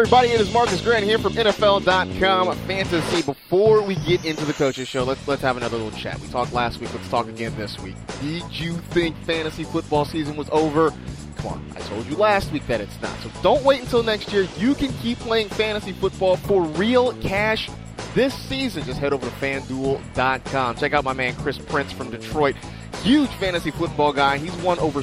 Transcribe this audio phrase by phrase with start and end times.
[0.00, 0.28] everybody.
[0.28, 3.20] It is Marcas Grant here from NFL.com Fantasy.
[3.20, 6.18] Before we get into the coaches show, let's let's have another little chat.
[6.20, 6.92] We talked last week.
[6.94, 7.96] Let's talk again this week.
[8.22, 10.90] Did you think fantasy football season was over?
[11.36, 13.14] Come on, I told you last week that it's not.
[13.20, 14.48] So don't wait until next year.
[14.56, 17.68] You can keep playing fantasy football for real cash
[18.14, 18.84] this season.
[18.84, 20.76] Just head over to FanDuel.com.
[20.76, 22.56] Check out my man Chris Prince from Detroit.
[23.02, 24.38] Huge fantasy football guy.
[24.38, 25.02] He's won over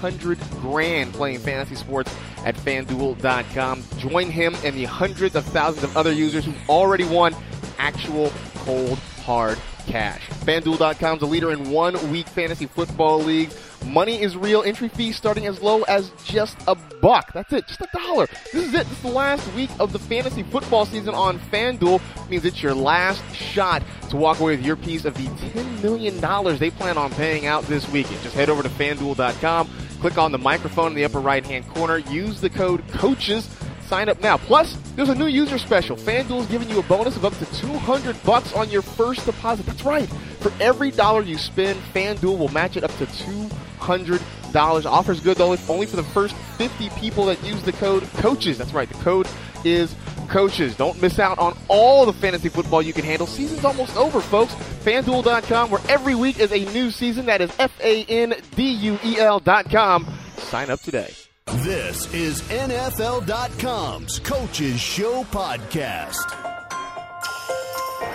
[0.00, 2.14] 700 grand playing fantasy sports
[2.44, 3.82] at FanDuel.com.
[3.98, 7.34] Join him and the hundreds of thousands of other users who've already won
[7.78, 10.28] actual cold, hard cash.
[10.28, 13.56] FanDuel.com is a leader in one week fantasy football leagues.
[13.86, 14.62] Money is real.
[14.62, 17.32] Entry fees starting as low as just a buck.
[17.32, 18.26] That's it, just a dollar.
[18.52, 18.86] This is it.
[18.86, 22.00] This is the last week of the fantasy football season on FanDuel.
[22.24, 25.82] It means it's your last shot to walk away with your piece of the $10
[25.82, 28.20] million they plan on paying out this weekend.
[28.22, 31.98] Just head over to FanDuel.com, click on the microphone in the upper right hand corner,
[31.98, 33.48] use the code COACHES
[33.88, 34.36] Sign up now.
[34.36, 35.96] Plus, there's a new user special.
[35.96, 39.64] FanDuel is giving you a bonus of up to 200 bucks on your first deposit.
[39.64, 40.06] That's right.
[40.40, 44.20] For every dollar you spend, FanDuel will match it up to 200
[44.52, 44.84] dollars.
[44.84, 48.58] Offers good though only for the first 50 people that use the code coaches.
[48.58, 48.88] That's right.
[48.90, 49.26] The code
[49.64, 49.94] is
[50.28, 50.76] coaches.
[50.76, 53.26] Don't miss out on all the fantasy football you can handle.
[53.26, 54.54] Season's almost over, folks.
[54.84, 57.26] FanDuel.com, where every week is a new season.
[57.26, 60.06] That is F A N D U E L.com.
[60.36, 61.12] Sign up today.
[61.56, 66.14] This is NFL.com's Coaches Show Podcast.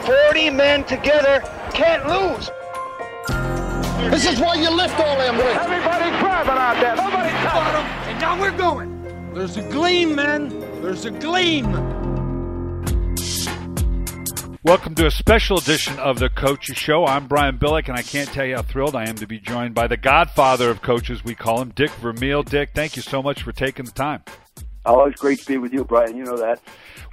[0.05, 1.41] 40 men together
[1.73, 2.49] can't lose.
[4.11, 5.59] This is why you lift all them weights.
[5.59, 6.95] Everybody grabbing out there.
[6.95, 8.11] Nobody touching.
[8.11, 9.33] And now we're going.
[9.33, 10.49] There's a gleam, men.
[10.81, 11.92] There's a gleam.
[14.65, 17.05] Welcome to a special edition of the Coaches Show.
[17.05, 19.75] I'm Brian Billick, and I can't tell you how thrilled I am to be joined
[19.75, 22.43] by the godfather of coaches, we call him, Dick Vermeil.
[22.43, 24.23] Dick, thank you so much for taking the time.
[24.85, 26.15] Always great to be with you, Brian.
[26.15, 26.61] You know that.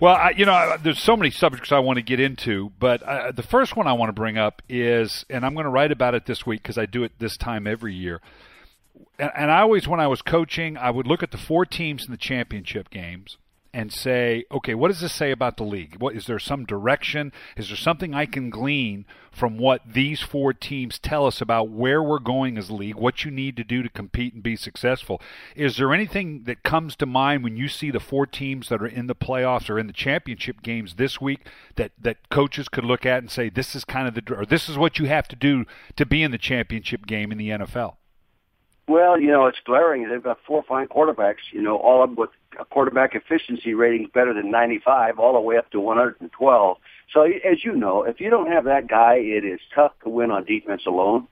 [0.00, 3.32] Well, I, you know, there's so many subjects I want to get into, but uh,
[3.32, 6.14] the first one I want to bring up is, and I'm going to write about
[6.14, 8.20] it this week because I do it this time every year.
[9.18, 12.04] And, and I always, when I was coaching, I would look at the four teams
[12.04, 13.38] in the championship games
[13.72, 15.96] and say, okay, what does this say about the league?
[15.98, 17.32] What is there some direction?
[17.56, 22.02] Is there something I can glean from what these four teams tell us about where
[22.02, 25.20] we're going as a league, what you need to do to compete and be successful?
[25.54, 28.86] Is there anything that comes to mind when you see the four teams that are
[28.86, 33.06] in the playoffs or in the championship games this week that that coaches could look
[33.06, 35.36] at and say this is kind of the or this is what you have to
[35.36, 35.64] do
[35.96, 37.94] to be in the championship game in the NFL?
[38.88, 40.08] Well, you know, it's glaring.
[40.08, 42.30] They've got four fine quarterbacks, you know, all of with
[42.70, 46.76] quarterback efficiency rating better than 95, all the way up to 112.
[47.12, 50.30] So, as you know, if you don't have that guy, it is tough to win
[50.30, 51.26] on defense alone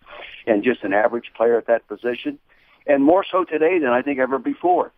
[0.46, 2.38] and just an average player at that position.
[2.86, 4.92] And more so today than I think ever before.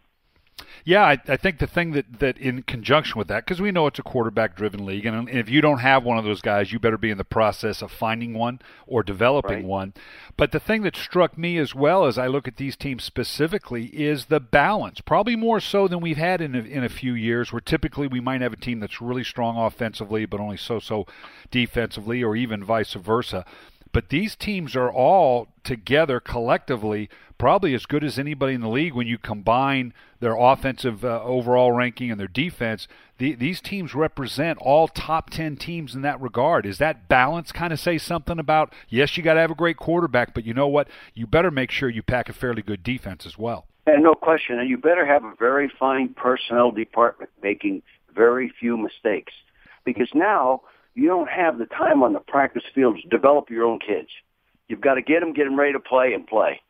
[0.85, 3.87] Yeah, I, I, think the thing that, that in conjunction with that, because we know
[3.87, 6.79] it's a quarterback driven league, and if you don't have one of those guys, you
[6.79, 9.65] better be in the process of finding one or developing right.
[9.65, 9.95] one.
[10.37, 13.87] But the thing that struck me as well as I look at these teams specifically
[13.87, 17.53] is the balance, probably more so than we've had in a, in a few years,
[17.53, 21.07] where typically we might have a team that's really strong offensively, but only so so
[21.51, 23.45] defensively, or even vice versa.
[23.93, 27.11] But these teams are all together collectively
[27.41, 31.73] probably as good as anybody in the league when you combine their offensive uh, overall
[31.73, 32.87] ranking and their defense.
[33.17, 36.67] The, these teams represent all top 10 teams in that regard.
[36.67, 39.79] Is that balance kind of say something about, yes, you got to have a great
[39.79, 40.89] quarterback, but you know what?
[41.15, 43.65] You better make sure you pack a fairly good defense as well.
[43.87, 44.59] And no question.
[44.59, 47.83] And you better have a very fine personnel department making
[48.15, 49.33] very few mistakes.
[49.87, 50.61] Because now
[50.95, 54.11] you don't have the time on the practice field to develop your own kids.
[54.71, 56.61] You've got to get them, get them ready to play and play.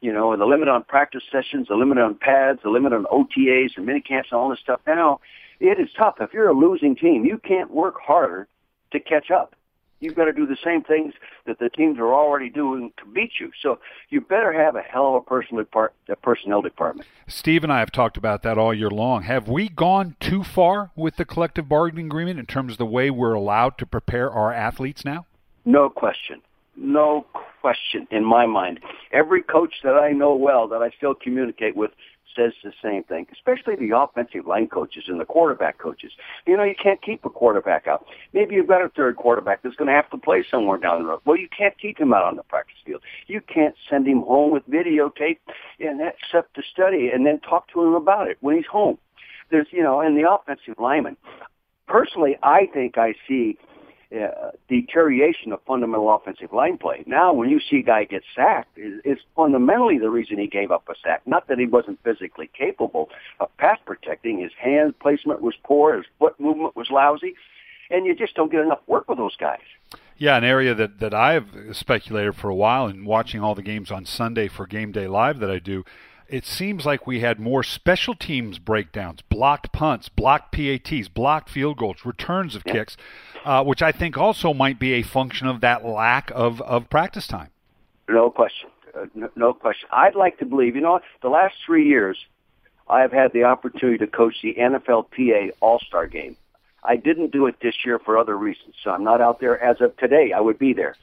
[0.00, 3.04] You know, and the limit on practice sessions, the limit on pads, the limit on
[3.04, 4.80] OTAs and mini camps and all this stuff.
[4.86, 5.20] Now,
[5.60, 6.14] it is tough.
[6.20, 8.48] If you're a losing team, you can't work harder
[8.92, 9.54] to catch up.
[10.00, 11.12] You've got to do the same things
[11.44, 13.50] that the teams are already doing to beat you.
[13.62, 13.78] So
[14.08, 17.06] you better have a hell of a personnel, depart- a personnel department.
[17.28, 19.24] Steve and I have talked about that all year long.
[19.24, 23.10] Have we gone too far with the collective bargaining agreement in terms of the way
[23.10, 25.26] we're allowed to prepare our athletes now?
[25.66, 26.40] No question.
[26.76, 27.26] No
[27.60, 28.80] question in my mind.
[29.12, 31.90] Every coach that I know well that I still communicate with
[32.36, 36.12] says the same thing, especially the offensive line coaches and the quarterback coaches.
[36.46, 38.06] You know, you can't keep a quarterback out.
[38.32, 41.08] Maybe you've got a third quarterback that's going to have to play somewhere down the
[41.08, 41.20] road.
[41.24, 43.02] Well, you can't keep him out on the practice field.
[43.26, 45.38] You can't send him home with videotape
[45.80, 48.98] and accept to study and then talk to him about it when he's home.
[49.50, 51.16] There's, you know, and the offensive lineman.
[51.88, 53.58] Personally, I think I see
[54.12, 57.04] uh, deterioration of fundamental offensive line play.
[57.06, 60.88] Now, when you see a guy get sacked, it's fundamentally the reason he gave up
[60.88, 61.22] a sack.
[61.26, 63.08] Not that he wasn't physically capable
[63.38, 64.40] of pass protecting.
[64.40, 65.96] His hand placement was poor.
[65.96, 67.34] His foot movement was lousy.
[67.88, 69.60] And you just don't get enough work with those guys.
[70.16, 73.90] Yeah, an area that, that I've speculated for a while and watching all the games
[73.90, 75.84] on Sunday for Game Day Live that I do,
[76.30, 81.78] it seems like we had more special teams breakdowns, blocked punts, blocked PATs, blocked field
[81.78, 82.96] goals, returns of kicks
[83.44, 87.26] uh, which I think also might be a function of that lack of, of practice
[87.26, 87.50] time.
[88.08, 88.70] No question.
[88.94, 89.88] Uh, no, no, question.
[89.92, 92.18] I'd like to believe, you know, the last three years,
[92.88, 96.36] I've had the opportunity to coach the NFLPA All-Star Game.
[96.82, 99.80] I didn't do it this year for other reasons, so I'm not out there as
[99.80, 100.32] of today.
[100.32, 100.96] I would be there.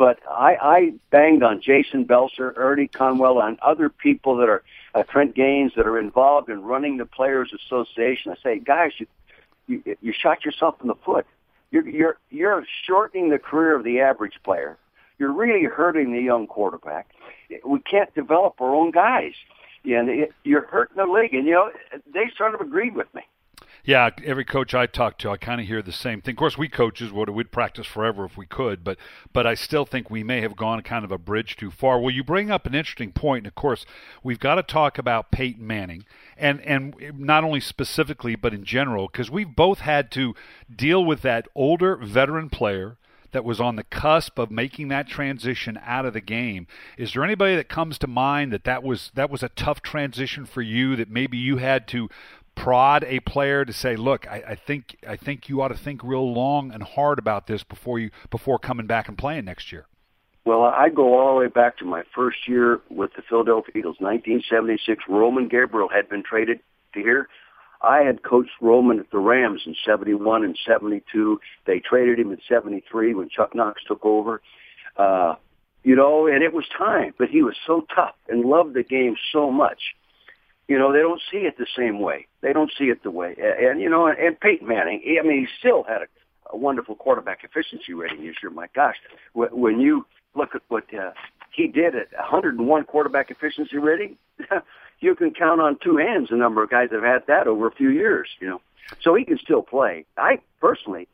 [0.00, 4.62] But I, I banged on Jason Belser, Ernie Conwell, on other people that are,
[4.94, 8.32] uh, Trent Gaines, that are involved in running the Players Association.
[8.32, 9.06] I say, guys, you,
[9.66, 11.26] you, you shot yourself in the foot.
[11.70, 14.78] You're, you're, you're shortening the career of the average player.
[15.18, 17.10] You're really hurting the young quarterback.
[17.62, 19.34] We can't develop our own guys.
[19.84, 21.34] And you're hurting the league.
[21.34, 21.70] And, you know,
[22.10, 23.20] they sort of agreed with me.
[23.84, 26.32] Yeah, every coach I talk to, I kind of hear the same thing.
[26.32, 28.98] Of course, we coaches would we'd practice forever if we could, but
[29.32, 31.98] but I still think we may have gone kind of a bridge too far.
[31.98, 33.86] Well, you bring up an interesting point, and of course,
[34.22, 36.04] we've got to talk about Peyton Manning,
[36.36, 40.34] and and not only specifically, but in general, because we've both had to
[40.74, 42.98] deal with that older veteran player
[43.32, 46.66] that was on the cusp of making that transition out of the game.
[46.96, 50.44] Is there anybody that comes to mind that that was that was a tough transition
[50.44, 52.08] for you that maybe you had to
[52.60, 56.02] prod a player to say, "Look, I, I, think I think you ought to think
[56.04, 59.86] real long and hard about this before you before coming back and playing next year."
[60.44, 63.96] Well, I go all the way back to my first year with the Philadelphia Eagles,
[63.98, 65.04] 1976.
[65.08, 66.60] Roman Gabriel had been traded
[66.94, 67.28] to here.
[67.82, 71.40] I had coached Roman at the Rams in 71 and 72.
[71.66, 74.42] They traded him in 73 when Chuck Knox took over.
[74.96, 75.36] Uh,
[75.82, 79.16] you know, and it was time, but he was so tough and loved the game
[79.32, 79.94] so much
[80.70, 82.28] you know, they don't see it the same way.
[82.42, 83.34] They don't see it the way.
[83.36, 86.06] And, you know, and Peyton Manning, I mean, he still had a,
[86.52, 88.52] a wonderful quarterback efficiency rating this year.
[88.52, 88.94] My gosh,
[89.34, 90.06] when you
[90.36, 91.10] look at what uh,
[91.50, 94.16] he did at 101 quarterback efficiency rating,
[95.00, 97.66] you can count on two hands the number of guys that have had that over
[97.66, 98.60] a few years, you know.
[99.02, 100.04] So he can still play.
[100.16, 101.08] I personally,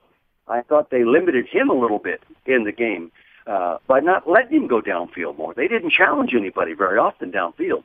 [0.48, 3.10] I thought they limited him a little bit in the game
[3.46, 5.54] uh, by not letting him go downfield more.
[5.54, 7.84] They didn't challenge anybody very often downfield.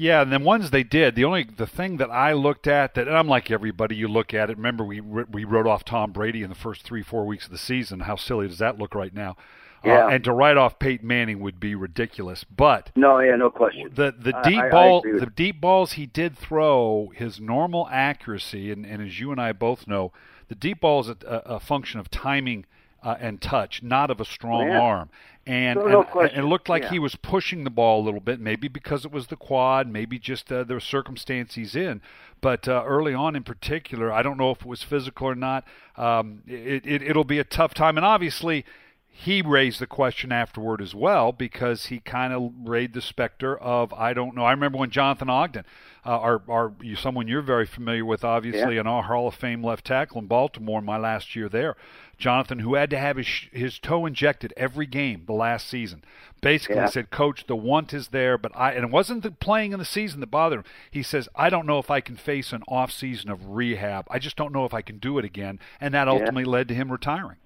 [0.00, 1.14] Yeah, and then ones they did.
[1.14, 4.32] The only the thing that I looked at that, and I'm like everybody, you look
[4.32, 4.56] at it.
[4.56, 7.58] Remember, we we wrote off Tom Brady in the first three four weeks of the
[7.58, 8.00] season.
[8.00, 9.36] How silly does that look right now?
[9.84, 10.06] Uh, yeah.
[10.06, 12.44] Uh, and to write off Peyton Manning would be ridiculous.
[12.44, 13.90] But no, yeah, no question.
[13.94, 18.72] The the deep I, ball, I the deep balls he did throw, his normal accuracy,
[18.72, 20.12] and, and as you and I both know,
[20.48, 22.64] the deep ball is a, a function of timing
[23.02, 24.80] uh, and touch, not of a strong yeah.
[24.80, 25.10] arm.
[25.50, 26.90] And, no, no and, it looked like yeah.
[26.90, 30.16] he was pushing the ball a little bit, maybe because it was the quad, maybe
[30.16, 32.02] just uh, the circumstance he's in.
[32.40, 35.64] But uh, early on, in particular, I don't know if it was physical or not.
[35.96, 38.64] Um, it, it, it'll be a tough time, and obviously
[39.08, 43.92] he raised the question afterward as well because he kind of raised the specter of
[43.92, 44.44] I don't know.
[44.44, 45.64] I remember when Jonathan Ogden,
[46.06, 48.82] uh, our, our someone you're very familiar with, obviously, yeah.
[48.82, 51.76] an All Hall of Fame left tackle in Baltimore, my last year there,
[52.20, 56.04] Jonathan, who had to have his his toe injected every game the last season,
[56.40, 56.86] basically yeah.
[56.86, 59.84] said, "Coach, the want is there, but I." And it wasn't the playing in the
[59.84, 60.64] season that bothered him.
[60.90, 64.06] He says, "I don't know if I can face an off season of rehab.
[64.10, 66.50] I just don't know if I can do it again," and that ultimately yeah.
[66.50, 67.38] led to him retiring.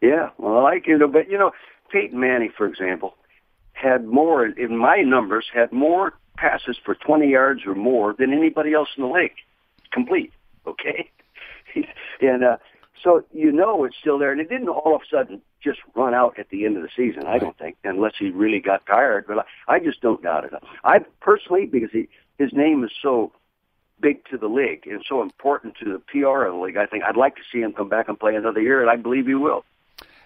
[0.00, 1.52] Yeah, well, I like you know, but you know,
[1.90, 3.14] Peyton Manning, for example,
[3.72, 8.74] had more in my numbers had more passes for 20 yards or more than anybody
[8.74, 9.36] else in the league,
[9.92, 10.32] complete.
[10.66, 11.10] Okay,
[12.20, 12.56] and uh,
[13.02, 16.14] so you know it's still there, and it didn't all of a sudden just run
[16.14, 17.26] out at the end of the season.
[17.26, 19.26] I don't think, unless he really got tired.
[19.26, 20.52] But I, I just don't doubt it.
[20.84, 23.32] I personally, because he, his name is so
[24.00, 26.76] big to the league and so important to the PR of the league.
[26.76, 28.96] I think I'd like to see him come back and play another year, and I
[28.96, 29.64] believe he will.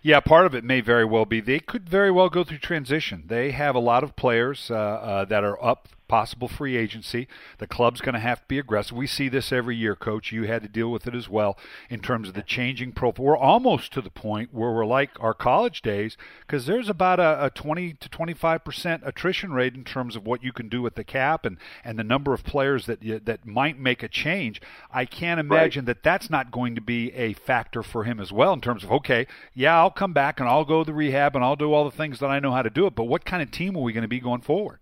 [0.03, 3.25] Yeah, part of it may very well be they could very well go through transition.
[3.27, 7.29] They have a lot of players uh, uh, that are up possible free agency.
[7.59, 8.97] The club's going to have to be aggressive.
[8.97, 10.33] We see this every year, Coach.
[10.33, 11.57] You had to deal with it as well
[11.89, 13.27] in terms of the changing profile.
[13.27, 17.45] We're almost to the point where we're like our college days because there's about a,
[17.45, 20.97] a 20 to 25 percent attrition rate in terms of what you can do with
[20.97, 24.61] the cap and, and the number of players that that might make a change.
[24.93, 25.95] I can't imagine right.
[25.95, 28.91] that that's not going to be a factor for him as well in terms of
[28.91, 31.85] okay, yeah, I'll come back and I'll go to the rehab and I'll do all
[31.85, 32.97] the things that I know how to do it.
[32.97, 34.80] But what kind of team are we going to be going forward?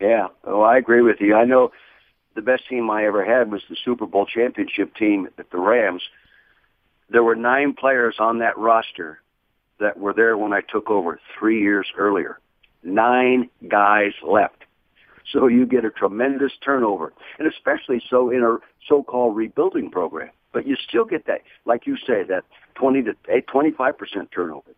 [0.00, 1.34] Yeah, oh, I agree with you.
[1.34, 1.72] I know
[2.34, 6.02] the best team I ever had was the Super Bowl championship team at the Rams.
[7.08, 9.20] There were nine players on that roster
[9.80, 12.38] that were there when I took over three years earlier.
[12.82, 14.64] Nine guys left.
[15.32, 20.30] So you get a tremendous turnover, and especially so in a so-called rebuilding program.
[20.52, 22.44] But you still get that, like you say, that
[22.76, 24.70] 20 to 25 percent turnover.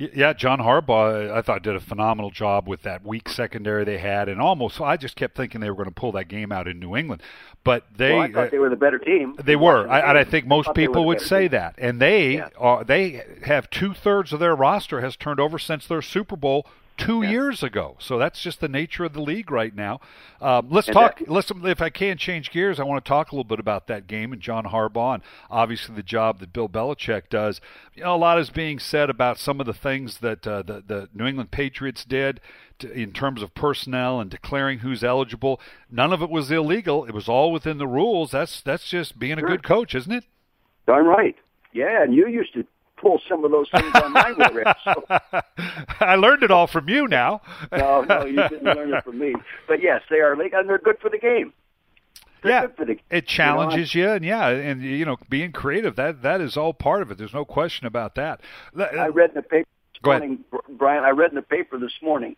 [0.00, 4.30] Yeah, John Harbaugh, I thought did a phenomenal job with that weak secondary they had,
[4.30, 6.80] and almost I just kept thinking they were going to pull that game out in
[6.80, 7.22] New England,
[7.64, 9.34] but they well, I thought they were the better team.
[9.42, 11.50] They were, I, and I think most people would say team.
[11.50, 12.48] that, and they yeah.
[12.56, 16.66] are they have two thirds of their roster has turned over since their Super Bowl
[17.00, 17.30] two yeah.
[17.30, 17.96] years ago.
[17.98, 20.00] So that's just the nature of the league right now.
[20.40, 21.18] Um, let's and talk.
[21.18, 23.86] That, listen, if I can change gears, I want to talk a little bit about
[23.88, 27.60] that game and John Harbaugh, and obviously the job that Bill Belichick does.
[27.94, 30.82] You know, a lot is being said about some of the things that uh, the
[30.86, 32.40] the New England Patriots did.
[32.80, 37.04] To, in terms of personnel and declaring who's eligible, none of it was illegal.
[37.04, 38.30] It was all within the rules.
[38.30, 40.24] That's that's just being a good coach, isn't it?
[40.86, 41.36] Darn right.
[41.72, 42.64] Yeah, and you used to
[43.00, 45.04] pull some of those things on my way So.
[46.00, 47.40] I learned it all from you now.
[47.72, 49.34] no, no, you didn't learn it from me.
[49.66, 51.52] But yes, they are legal, and they're good for the game.
[52.42, 55.96] They're yeah, the, it challenges you, know, you, and yeah, and you know, being creative
[55.96, 57.18] that that is all part of it.
[57.18, 58.40] There's no question about that.
[58.78, 59.68] I read in the paper.
[59.92, 60.44] This morning,
[60.78, 61.04] Brian.
[61.04, 62.36] I read in the paper this morning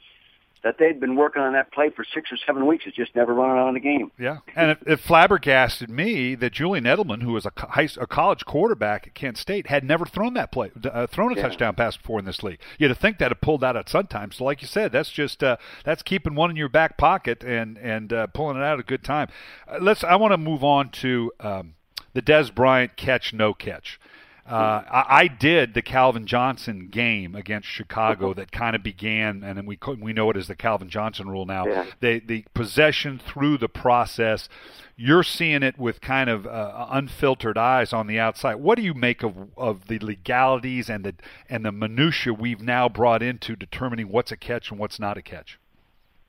[0.62, 2.84] that they'd been working on that play for six or seven weeks.
[2.86, 4.10] It's just never running out of the game.
[4.18, 8.44] Yeah, and it, it flabbergasted me that Julian Edelman, who was a, high, a college
[8.44, 11.42] quarterback at Kent State, had never thrown that play, uh, thrown a yeah.
[11.42, 12.60] touchdown pass before in this league.
[12.78, 14.32] You'd have think that had pulled out at some time.
[14.32, 17.76] So, like you said, that's just uh, that's keeping one in your back pocket and
[17.78, 19.28] and uh, pulling it out at a good time.
[19.68, 20.04] Uh, let's.
[20.04, 21.74] I want to move on to um,
[22.14, 23.98] the Dez Bryant catch no catch.
[24.44, 29.68] Uh, I, I, did the Calvin Johnson game against Chicago that kind of began, and
[29.68, 31.64] we we know it as the Calvin Johnson rule now.
[31.64, 31.86] Yeah.
[32.00, 34.48] The the possession through the process.
[34.96, 38.56] You're seeing it with kind of uh, unfiltered eyes on the outside.
[38.56, 41.14] What do you make of of the legalities and the
[41.48, 45.22] and the minutia we've now brought into determining what's a catch and what's not a
[45.22, 45.60] catch?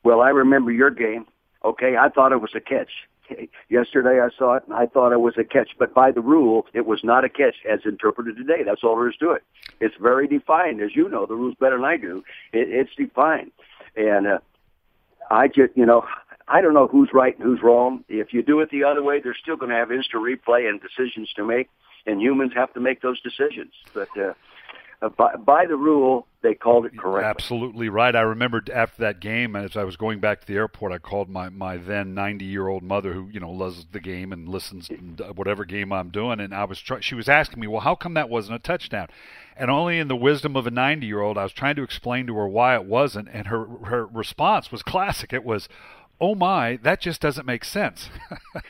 [0.03, 1.25] Well, I remember your game.
[1.65, 2.91] Okay, I thought it was a catch.
[3.69, 6.65] Yesterday I saw it and I thought it was a catch, but by the rule,
[6.73, 8.63] it was not a catch as interpreted today.
[8.63, 9.43] That's all there is to it.
[9.79, 12.23] It's very defined, as you know the rules better than I do.
[12.51, 13.51] It, it's defined,
[13.95, 14.39] and uh,
[15.29, 16.05] I just you know
[16.47, 18.03] I don't know who's right and who's wrong.
[18.09, 20.81] If you do it the other way, they're still going to have instant replay and
[20.81, 21.69] decisions to make,
[22.05, 23.73] and humans have to make those decisions.
[23.93, 24.33] But uh,
[25.03, 27.29] uh, by, by the rule, they called it correctly.
[27.29, 28.15] Absolutely right.
[28.15, 31.29] I remembered after that game, as I was going back to the airport, I called
[31.29, 34.87] my, my then 90 year old mother, who you know loves the game and listens
[34.87, 37.95] to whatever game I'm doing, and I was try- she was asking me, well, how
[37.95, 39.07] come that wasn't a touchdown?
[39.55, 42.25] And only in the wisdom of a 90 year old, I was trying to explain
[42.27, 45.33] to her why it wasn't, and her her response was classic.
[45.33, 45.67] It was,
[46.21, 48.09] oh my, that just doesn't make sense.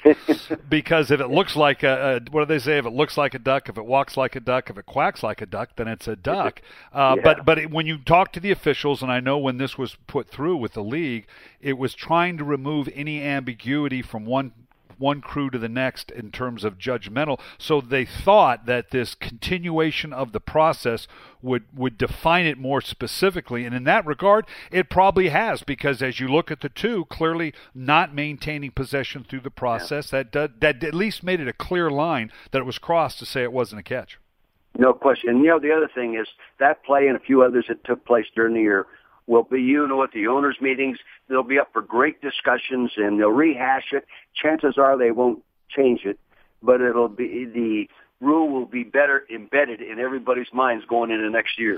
[0.70, 2.78] because if it looks like a, a, what do they say?
[2.78, 5.24] If it looks like a duck, if it walks like a duck, if it quacks
[5.24, 6.62] like a duck, then it's a duck.
[6.94, 7.24] Uh, yeah.
[7.24, 9.96] But but it, when you talk to the officials, and I know when this was
[10.06, 11.26] put through with the league,
[11.60, 14.52] it was trying to remove any ambiguity from one
[14.98, 17.40] one crew to the next in terms of judgmental.
[17.58, 21.08] So they thought that this continuation of the process
[21.42, 26.20] would would define it more specifically, and in that regard, it probably has because as
[26.20, 30.24] you look at the two, clearly not maintaining possession through the process, yeah.
[30.32, 33.44] that that at least made it a clear line that it was crossed to say
[33.44, 34.20] it wasn't a catch.
[34.78, 35.30] No question.
[35.30, 36.28] And you know the other thing is
[36.60, 38.88] that play and a few others that took place during the year
[39.28, 40.98] will be, you know, at the owners' meetings.
[41.30, 44.06] They'll be up for great discussions and they'll rehash it.
[44.36, 46.20] Chances are they won't change it,
[46.62, 47.88] but it'll be the
[48.20, 51.78] rule will be better embedded in everybody's minds going into next year.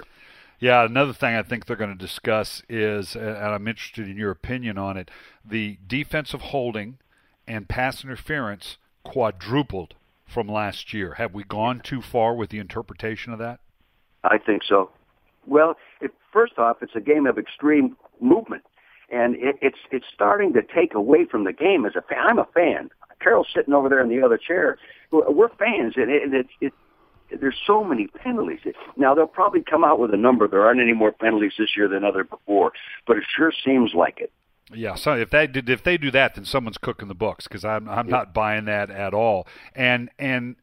[0.60, 4.32] Yeah, another thing I think they're going to discuss is, and I'm interested in your
[4.32, 5.12] opinion on it,
[5.44, 6.98] the defensive holding
[7.48, 11.16] and pass interference quadrupled from last year.
[11.16, 13.60] Have we gone too far with the interpretation of that?
[14.24, 14.90] I think so.
[15.48, 18.64] Well, it, first off, it's a game of extreme movement,
[19.10, 21.86] and it, it's it's starting to take away from the game.
[21.86, 22.90] As a fan, I'm a fan.
[23.22, 24.78] Carol's sitting over there in the other chair.
[25.12, 26.74] We're fans, and it, it, it
[27.40, 28.60] there's so many penalties.
[28.98, 30.48] Now they'll probably come out with a number.
[30.48, 32.72] There aren't any more penalties this year than other before,
[33.08, 34.32] but it sure seems like it.
[34.74, 37.64] Yeah, so if they did, if they do that, then someone's cooking the books because
[37.64, 38.18] I'm I'm yeah.
[38.18, 39.48] not buying that at all.
[39.76, 40.56] And and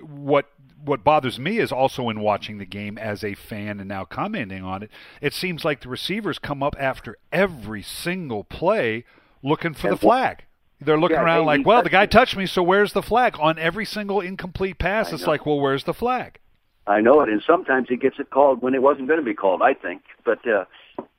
[0.00, 0.48] what
[0.84, 4.62] what bothers me is also in watching the game as a fan and now commenting
[4.62, 4.90] on it.
[5.20, 9.04] It seems like the receivers come up after every single play
[9.42, 10.44] looking for the flag.
[10.80, 13.36] They're looking yeah, around like, well, the guy touched me, so where's the flag?
[13.38, 16.38] On every single incomplete pass, it's like, well, where's the flag?
[16.86, 19.34] I know it, and sometimes he gets it called when it wasn't going to be
[19.34, 19.60] called.
[19.62, 20.64] I think, but uh,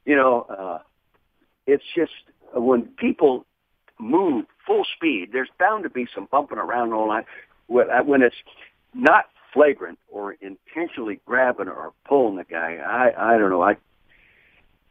[0.03, 0.80] you know, uh,
[1.68, 2.12] it's just
[2.53, 3.46] when people
[4.00, 7.25] move full speed, there's bound to be some bumping around all night.
[7.68, 8.36] When it's
[8.94, 13.62] not flagrant or intentionally grabbing or pulling the guy, I I don't know.
[13.62, 13.77] I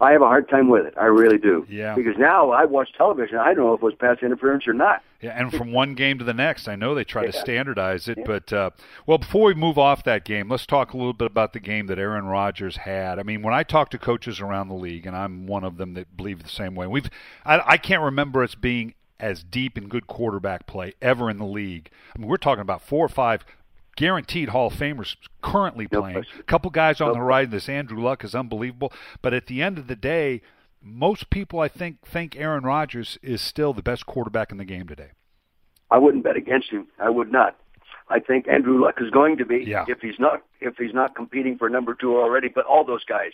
[0.01, 0.95] I have a hard time with it.
[0.99, 1.67] I really do.
[1.69, 1.95] Yeah.
[1.95, 3.37] Because now I watch television.
[3.37, 5.03] I don't know if it was pass interference or not.
[5.21, 8.19] Yeah, and from one game to the next, I know they try to standardize it,
[8.25, 8.71] but uh,
[9.07, 11.89] well, before we move off that game, let's talk a little bit about the game
[11.89, 13.19] that Aaron Rodgers had.
[13.19, 15.93] I mean, when I talk to coaches around the league, and I'm one of them
[15.95, 16.87] that believe the same way.
[16.87, 17.11] We've
[17.45, 21.45] I, I can't remember us being as deep in good quarterback play ever in the
[21.45, 21.91] league.
[22.17, 23.45] I mean, we're talking about four or five
[24.01, 26.25] guaranteed Hall of Famers currently playing.
[26.39, 27.51] A couple guys on No the horizon.
[27.51, 30.41] This Andrew Luck is unbelievable, but at the end of the day.
[30.83, 34.89] Most people, I think, think Aaron Rodgers is still the best quarterback in the game
[34.89, 35.11] today.
[35.91, 36.87] I wouldn't bet against him.
[36.99, 37.55] I would not.
[38.09, 39.85] I think Andrew Luck is going to be Yeah.
[39.89, 42.49] if he's not if he's not competing for number two already.
[42.49, 43.33] But all those guys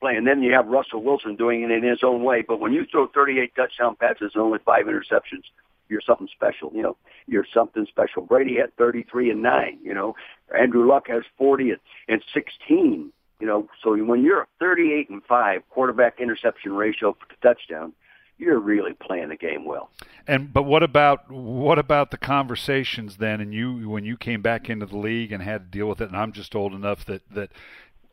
[0.00, 0.24] playing.
[0.24, 2.42] Then you have Russell Wilson doing it in his own way.
[2.42, 5.44] But when you throw 38 touchdown passes and only five interceptions,
[5.88, 6.70] you're something special.
[6.74, 8.22] You know, you're something special.
[8.22, 9.78] Brady had 33 and nine.
[9.82, 10.14] You know,
[10.58, 13.12] Andrew Luck has 40 and, and 16.
[13.40, 17.92] You know, so when you're a 38 and five quarterback interception ratio for the touchdown,
[18.36, 19.90] you're really playing the game well.
[20.26, 23.40] And but what about what about the conversations then?
[23.40, 26.08] And you when you came back into the league and had to deal with it,
[26.08, 27.50] and I'm just old enough that that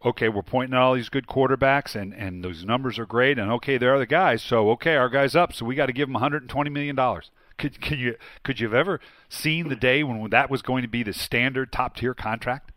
[0.03, 3.51] okay, we're pointing at all these good quarterbacks, and and those numbers are great, and
[3.51, 4.41] okay, there are the guys.
[4.41, 7.31] So okay, our guys up, so we got to give them 120 million dollars.
[7.57, 10.87] Could could you could you have ever seen the day when that was going to
[10.87, 12.71] be the standard top tier contract?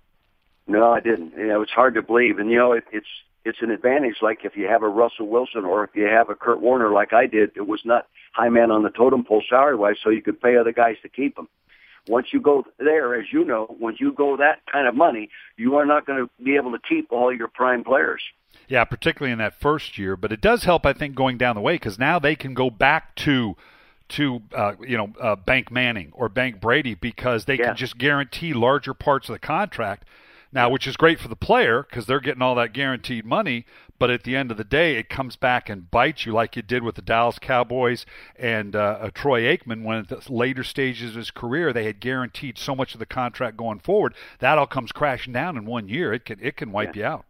[0.66, 1.32] No, I didn't.
[1.36, 3.06] You know, it's hard to believe, and you know, it, it's
[3.44, 4.16] it's an advantage.
[4.20, 7.12] Like if you have a Russell Wilson or if you have a Kurt Warner, like
[7.12, 10.22] I did, it was not high man on the totem pole salary wise, so you
[10.22, 11.48] could pay other guys to keep them.
[12.06, 15.76] Once you go there, as you know, once you go that kind of money, you
[15.76, 18.22] are not going to be able to keep all your prime players.
[18.66, 20.16] Yeah, particularly in that first year.
[20.16, 22.70] But it does help, I think, going down the way because now they can go
[22.70, 23.56] back to
[24.10, 27.66] to uh, you know uh, Bank Manning or Bank Brady because they Yeah.
[27.66, 30.04] can just guarantee larger parts of the contract.
[30.50, 33.66] Now, which is great for the player because they're getting all that guaranteed money.
[33.98, 36.66] But at the end of the day, it comes back and bites you like it
[36.66, 41.10] did with the Dallas Cowboys and uh, uh, Troy Aikman when at the later stages
[41.10, 44.14] of his career they had guaranteed so much of the contract going forward.
[44.38, 46.12] That all comes crashing down in one year.
[46.14, 47.26] It can it can wipe you out.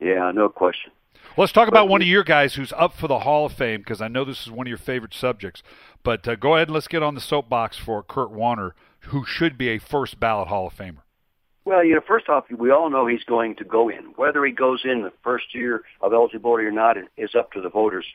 [0.00, 0.92] Yeah, no question.
[1.36, 3.80] Let's talk about But one of your guys who's up for the Hall of Fame
[3.80, 5.62] because I know this is one of your favorite subjects.
[6.02, 9.58] But uh, go ahead and let's get on the soapbox for Kurt Warner, who should
[9.58, 11.02] be a first ballot Hall of Famer.
[11.64, 14.12] Well, you know, first off, we all know he's going to go in.
[14.14, 17.68] Whether he goes in the first year of eligibility or not is up to the
[17.68, 18.06] voters.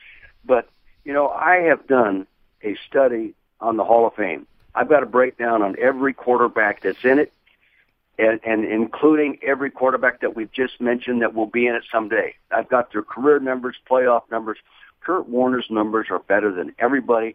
[0.44, 0.68] But,
[1.04, 2.26] you know, I have done
[2.64, 4.46] a study on the Hall of Fame.
[4.74, 7.30] I've got a breakdown on every quarterback that's in it,
[8.18, 12.34] and, and including every quarterback that we've just mentioned that will be in it someday.
[12.50, 14.58] I've got their career numbers, playoff numbers.
[15.00, 17.34] Kurt Warner's numbers are better than everybody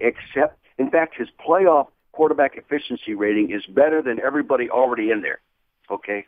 [0.00, 5.40] except, in fact, his playoff quarterback efficiency rating is better than everybody already in there.
[5.90, 6.26] Okay,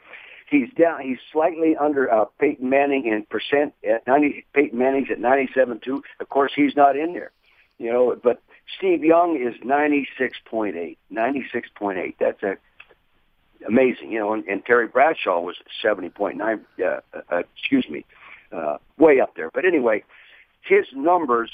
[0.50, 1.02] he's down.
[1.02, 4.46] He's slightly under uh, Peyton Manning in percent at ninety.
[4.54, 6.02] Peyton Manning's at ninety-seven two.
[6.20, 7.32] Of course, he's not in there.
[7.78, 8.42] You know, but
[8.78, 10.98] Steve Young is ninety-six point eight.
[11.10, 12.16] Ninety-six point eight.
[12.18, 12.56] That's a
[13.66, 14.12] amazing.
[14.12, 16.64] You know, and, and Terry Bradshaw was seventy point nine.
[16.82, 18.04] Uh, uh, excuse me,
[18.52, 19.50] uh, way up there.
[19.52, 20.04] But anyway,
[20.62, 21.50] his numbers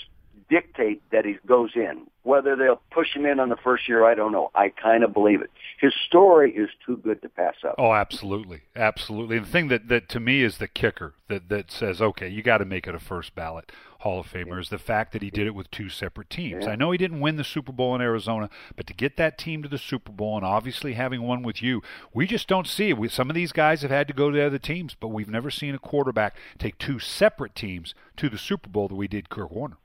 [0.49, 2.07] dictate that he goes in.
[2.23, 4.51] Whether they'll push him in on the first year, I don't know.
[4.55, 5.51] I kind of believe it.
[5.81, 7.77] His story is too good to pass up.
[7.79, 9.39] Oh, absolutely, absolutely.
[9.39, 12.59] The thing that, that to me is the kicker that that says, okay, you got
[12.59, 15.49] to make it a first ballot Hall of Famer is the fact that he did
[15.49, 16.65] it with two separate teams.
[16.65, 16.71] Yeah.
[16.71, 19.61] I know he didn't win the Super Bowl in Arizona, but to get that team
[19.65, 21.83] to the Super Bowl and obviously having one with you,
[22.15, 22.99] we just don't see it.
[22.99, 25.51] We, some of these guys have had to go to other teams, but we've never
[25.51, 29.51] seen a quarterback take two separate teams to the Super Bowl that we did Kurt
[29.51, 29.79] Warner.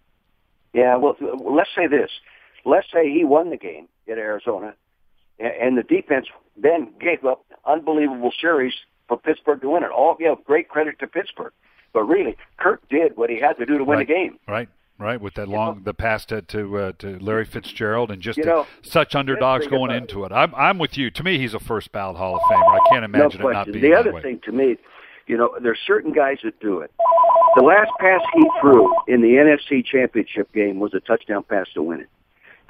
[0.73, 2.09] Yeah, well, let's say this.
[2.65, 4.73] Let's say he won the game in Arizona,
[5.39, 8.73] and the defense then gave up unbelievable series
[9.07, 9.91] for Pittsburgh to win it.
[9.91, 11.53] All you yeah, great credit to Pittsburgh.
[11.93, 14.39] But really, Kurt did what he had to do to win right, the game.
[14.47, 15.21] Right, right.
[15.21, 15.83] With that You long, know?
[15.83, 19.91] the pass to to, uh, to Larry Fitzgerald, and just You know, such underdogs going
[19.91, 20.31] into it.
[20.31, 21.11] I'm I'm with you.
[21.11, 22.79] To me, he's a first ballot Hall of Famer.
[22.81, 24.77] I can't imagine no it not being The other thing to me,
[25.27, 26.91] you know, there's certain guys that do it.
[27.55, 31.83] The last pass he threw in the NFC Championship game was a touchdown pass to
[31.83, 32.09] win it.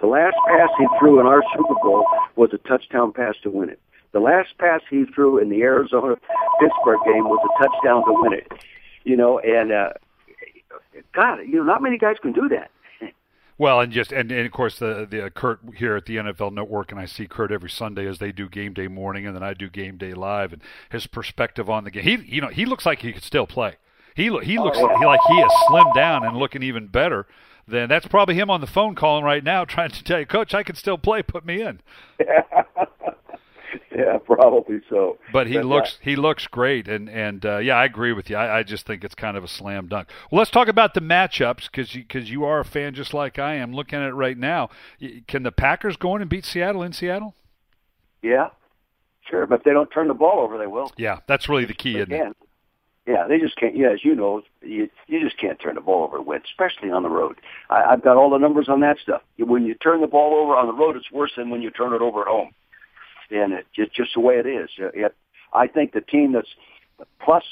[0.02, 3.70] The last pass he threw in our Super Bowl was a touchdown pass to win
[3.70, 3.80] it.
[4.12, 6.16] The last pass he threw in the Arizona
[6.60, 8.52] Pittsburgh game was a touchdown to win it.
[9.06, 9.94] You know, and uh,
[11.14, 12.70] God, you know, not many guys can do that.
[13.64, 16.52] Well, and just and, and of course the the uh, Kurt here at the NFL
[16.52, 19.42] Network, and I see Kurt every Sunday as they do game day morning, and then
[19.42, 22.04] I do game day live, and his perspective on the game.
[22.04, 23.78] He you know he looks like he could still play.
[24.16, 25.00] He lo- he looks yeah.
[25.00, 27.26] he, like he has slimmed down and looking even better.
[27.66, 30.54] Then that's probably him on the phone calling right now, trying to tell you, Coach,
[30.54, 31.24] I can still play.
[31.24, 31.80] Put me in.
[33.96, 35.18] Yeah, probably so.
[35.32, 38.30] But he But, uh, looks he looks great, and and uh, yeah, I agree with
[38.30, 38.36] you.
[38.36, 40.10] I, I just think it's kind of a slam dunk.
[40.32, 43.38] Well, let's talk about the matchups because you, cause you are a fan just like
[43.38, 43.74] I am.
[43.74, 44.70] Looking at it right now,
[45.28, 47.36] can the Packers go in and beat Seattle in Seattle?
[48.22, 48.50] Yeah,
[49.30, 49.46] sure.
[49.46, 50.92] But if they don't turn the ball over, they will.
[50.98, 52.38] Yeah, that's really the key, They isn't it?
[53.06, 53.76] Yeah, they just can't.
[53.76, 57.04] Yeah, as you know, you you just can't turn the ball over win, especially on
[57.04, 57.36] the road.
[57.70, 59.22] I, I've got all the numbers on that stuff.
[59.38, 61.94] When you turn the ball over on the road, it's worse than when you turn
[61.94, 62.54] it over at home,
[63.34, 64.70] and it's just the way it is.
[64.80, 65.16] Uh, It,
[65.54, 66.50] I think the team that's
[67.20, 67.44] plus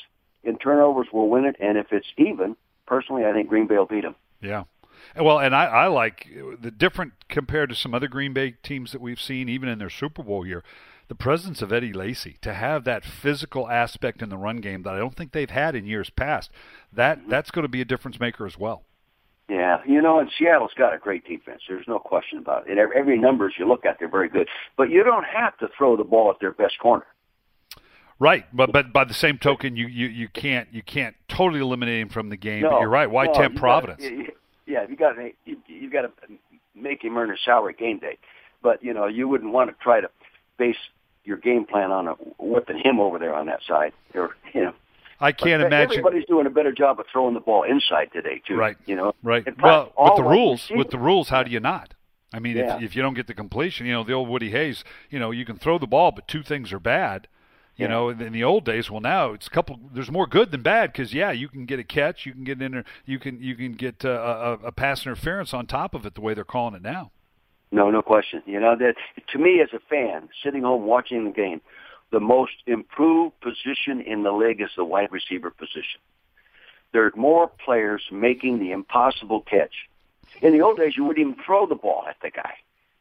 [0.44, 3.86] in turnovers will win it, and if it's even, personally, I think Green Bay will
[3.86, 4.16] beat them.
[4.42, 4.64] Yeah.
[5.20, 6.28] Well, and I, I like
[6.62, 9.90] the different compared to some other Green Bay teams that we've seen, even in their
[9.90, 10.64] Super Bowl year,
[11.08, 14.94] the presence of Eddie Lacy to have that physical aspect in the run game that
[14.94, 16.52] I don't think they've had in years past.
[16.94, 18.84] That that's going to be a difference maker as well.
[19.52, 21.64] Yeah, you know, and Seattle's got a great defense.
[21.68, 22.78] There's no question about it.
[22.78, 24.48] And every, numbers you look at, they're very good.
[24.78, 27.06] But you don't have to throw the ball at their best corner.
[28.18, 32.02] Right, but but by the same token, you, you, you can't you can't totally eliminate
[32.02, 32.62] him from the game.
[32.62, 33.12] No, but you're right.
[33.12, 34.02] Why no, tempt Providence?
[34.02, 34.32] Gotta,
[34.68, 36.12] yeah, you got to you, you got to
[36.74, 38.20] make him earn his salary game day.
[38.64, 40.10] But you know, you wouldn't want to try to
[40.58, 40.78] base
[41.26, 43.92] your game plan on a, whipping him over there on that side.
[44.14, 44.74] Or you know,
[45.22, 46.00] I can't But imagine.
[46.00, 48.56] Everybody's doing a better job of throwing the ball inside today too.
[48.56, 48.76] Right.
[48.86, 49.14] You know.
[49.24, 49.46] Right.
[49.46, 51.94] Fact, Well, with the rules, with the rules, how do you not?
[52.34, 52.78] I mean, Yeah.
[52.78, 55.32] if, if you don't get the completion, you know, the old Woody Hayes, you know,
[55.32, 57.28] you can throw the ball, but two things are bad.
[57.78, 57.92] You Yeah.
[57.92, 59.80] know, in, the old days, well, now it's a couple.
[59.94, 62.62] There's more good than bad because yeah, you can get a catch, you can get
[62.62, 66.06] in there, you can you can get uh, a, a pass interference on top of
[66.06, 66.16] it.
[66.16, 67.12] The way they're calling it now.
[67.72, 68.44] No, no question.
[68.46, 68.96] You know that
[69.30, 71.62] to me as a fan, sitting home watching the game,
[72.12, 76.00] the most improved position in the league is the wide receiver position.
[76.92, 79.88] There are more players making the impossible catch.
[80.42, 82.54] In the old days, you wouldn't even throw the ball at the guy.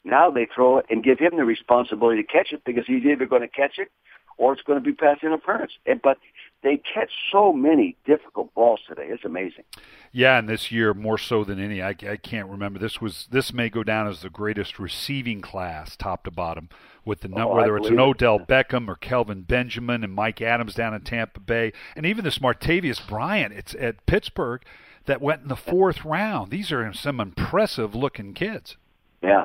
[0.04, 3.26] Now they throw it and give him the responsibility to catch it because he's either
[3.26, 3.90] going to catch it
[4.38, 5.72] or it's going to be pass interference.
[6.02, 6.18] But
[6.62, 9.06] they catch so many difficult balls today.
[9.08, 9.64] It's amazing.
[10.12, 12.78] Yeah, and this year more so than any, I, I can't remember.
[12.78, 16.68] This was this may go down as the greatest receiving class, top to bottom,
[17.04, 18.22] with the num- Oh, whether it's an believe it.
[18.22, 22.38] Odell Beckham or Kelvin Benjamin and Mike Adams down in Tampa Bay, and even this
[22.38, 23.54] Martavis Bryant.
[23.54, 24.62] It's at Pittsburgh
[25.06, 26.50] that went in the fourth round.
[26.50, 28.76] These are some impressive looking kids.
[29.22, 29.44] Yeah.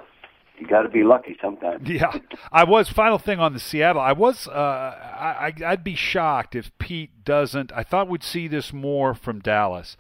[0.58, 1.88] You got to be lucky sometimes.
[1.90, 2.20] Yeah,
[2.52, 2.90] I was.
[2.90, 4.48] Final thing on the Seattle, I was.
[4.48, 7.72] Uh, I, I'd be shocked if Pete doesn't.
[7.74, 9.98] I thought we'd see this more from Dallas,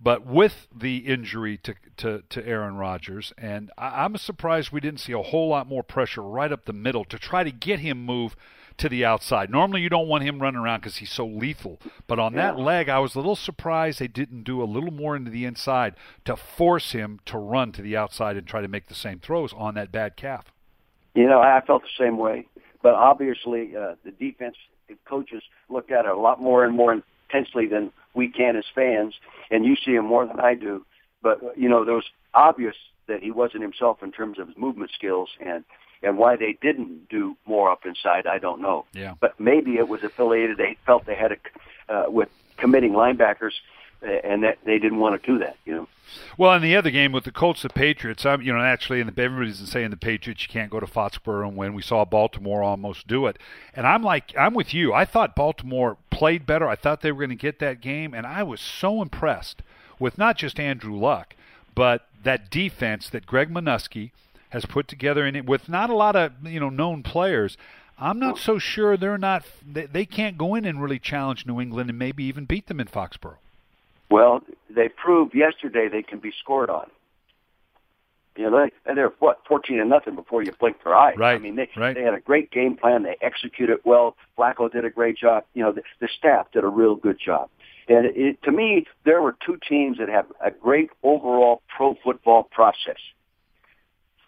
[0.00, 5.00] but with the injury to to, to Aaron Rodgers, and I, I'm surprised we didn't
[5.00, 8.04] see a whole lot more pressure right up the middle to try to get him
[8.04, 8.36] move
[8.78, 9.50] to the outside.
[9.50, 11.80] Normally, you don't want him running around because he's so lethal.
[12.06, 15.16] But on that leg, I was a little surprised they didn't do a little more
[15.16, 18.86] into the inside to force him to run to the outside and try to make
[18.86, 20.46] the same throws on that bad calf.
[21.14, 22.46] You know, I felt the same way.
[22.82, 24.56] But obviously, uh, the defense
[25.04, 29.14] coaches look at it a lot more and more intensely than we can as fans,
[29.50, 30.84] and you see him more than I do.
[31.22, 32.76] But uh, you know, there was obvious
[33.08, 35.64] that he wasn't himself in terms of his movement skills, and
[36.02, 38.84] and why they didn't do more up inside, I don't know.
[38.92, 39.14] Yeah.
[39.20, 40.56] But maybe it was affiliated.
[40.56, 41.36] They felt they had a
[41.92, 43.52] uh, with committing linebackers,
[44.02, 45.56] and that they didn't want to do that.
[45.64, 45.88] You know.
[46.36, 49.18] Well, in the other game with the Colts, the Patriots, I'm, you know, actually, and
[49.18, 51.74] everybody's saying the Patriots, you can't go to Foxborough and win.
[51.74, 53.38] We saw Baltimore almost do it,
[53.74, 54.92] and I'm like, I'm with you.
[54.92, 56.68] I thought Baltimore played better.
[56.68, 59.62] I thought they were going to get that game, and I was so impressed
[59.98, 61.34] with not just Andrew Luck,
[61.74, 64.10] but that defense that Greg Manusky
[64.50, 67.56] has put together in it with not a lot of you know known players.
[68.00, 69.44] I'm not so sure they're not.
[69.66, 72.78] They, they can't go in and really challenge New England and maybe even beat them
[72.78, 73.38] in Foxborough.
[74.10, 76.88] Well, they proved yesterday they can be scored on.
[78.36, 81.14] You know, they, and they're what fourteen and nothing before you blink their eye.
[81.14, 81.94] Right, I mean, they right.
[81.94, 83.02] they had a great game plan.
[83.02, 84.16] They executed well.
[84.38, 85.44] Flacco did a great job.
[85.54, 87.50] You know, the, the staff did a real good job.
[87.88, 91.96] And it, it, to me, there were two teams that have a great overall pro
[92.04, 92.98] football process.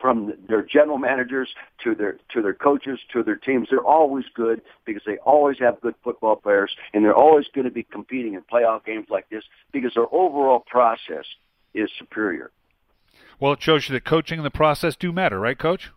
[0.00, 1.50] From their general managers
[1.84, 5.80] to their to their coaches to their teams, they're always good because they always have
[5.80, 9.44] good football players, and they're always going to be competing in playoff games like this
[9.72, 11.26] because their overall process
[11.74, 12.50] is superior.
[13.38, 15.90] Well, it shows you that coaching and the process do matter, right, Coach?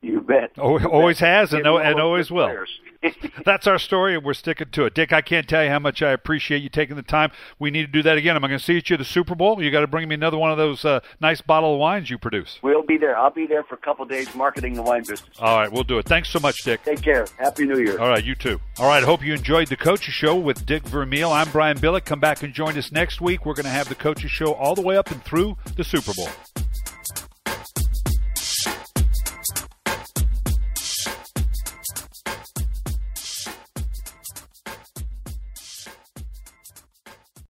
[0.00, 0.52] You bet.
[0.58, 1.28] Oh, You always bet.
[1.28, 2.64] has and and always will.
[3.44, 4.94] That's our story, and we're sticking to it.
[4.94, 7.30] Dick, I can't tell you how much I appreciate you taking the time.
[7.58, 8.34] We need to do that again.
[8.34, 9.62] Am I going to see you at the Super Bowl?
[9.62, 12.18] You got to bring me another one of those uh, nice bottle of wines you
[12.18, 12.58] produce.
[12.62, 13.16] we'll be there.
[13.16, 15.30] I'll be there for a couple of days marketing the wine business.
[15.38, 16.06] All right, we'll do it.
[16.06, 16.82] Thanks so much, Dick.
[16.84, 17.26] Take care.
[17.38, 18.00] Happy New Year.
[18.00, 18.60] All right, you too.
[18.80, 21.30] All right, hope you enjoyed the Coaches Show with Dick Vermeil.
[21.32, 22.04] I'm Brian Billick.
[22.04, 23.46] Come back and join us next week.
[23.46, 26.12] We're going to have the Coaches Show all the way up and through the Super
[26.14, 26.28] Bowl.